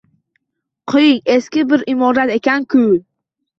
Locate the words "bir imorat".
1.75-2.35